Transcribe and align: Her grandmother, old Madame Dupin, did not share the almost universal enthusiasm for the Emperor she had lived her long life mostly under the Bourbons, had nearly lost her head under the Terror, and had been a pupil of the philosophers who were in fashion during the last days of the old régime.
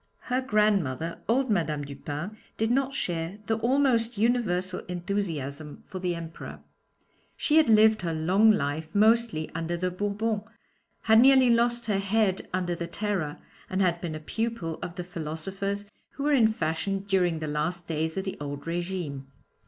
Her 0.33 0.41
grandmother, 0.41 1.19
old 1.27 1.51
Madame 1.51 1.83
Dupin, 1.83 2.35
did 2.57 2.71
not 2.71 2.95
share 2.95 3.37
the 3.45 3.59
almost 3.59 4.17
universal 4.17 4.79
enthusiasm 4.87 5.83
for 5.85 5.99
the 5.99 6.15
Emperor 6.15 6.59
she 7.37 7.57
had 7.57 7.69
lived 7.69 8.01
her 8.01 8.11
long 8.11 8.49
life 8.49 8.87
mostly 8.95 9.47
under 9.53 9.77
the 9.77 9.91
Bourbons, 9.91 10.41
had 11.01 11.19
nearly 11.21 11.51
lost 11.51 11.85
her 11.85 11.99
head 11.99 12.49
under 12.51 12.73
the 12.73 12.87
Terror, 12.87 13.37
and 13.69 13.79
had 13.79 14.01
been 14.01 14.15
a 14.15 14.19
pupil 14.19 14.79
of 14.81 14.95
the 14.95 15.03
philosophers 15.03 15.85
who 16.13 16.23
were 16.23 16.33
in 16.33 16.47
fashion 16.47 17.01
during 17.07 17.37
the 17.37 17.45
last 17.45 17.87
days 17.87 18.17
of 18.17 18.25
the 18.25 18.37
old 18.39 18.63
régime. 18.63 19.25